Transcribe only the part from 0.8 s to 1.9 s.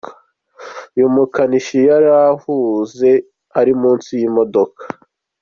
Uyu mukanishi